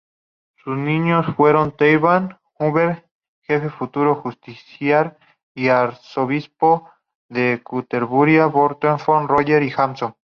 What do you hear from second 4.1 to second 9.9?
Justiciar y Arzobispo de Canterbury—Bartholomew, Roger, y